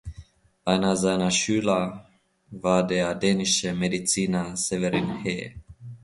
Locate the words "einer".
0.65-0.95